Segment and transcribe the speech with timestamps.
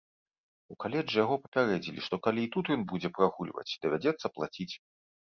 [0.73, 4.73] У каледжы яго папярэдзілі, што калі і тут ён будзе прагульваць, давядзецца плаціць.